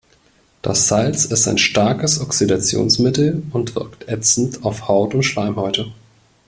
[0.63, 5.93] Das Salz ist ein starkes Oxidationsmittel und wirkt ätzend auf Haut und Schleimhäute.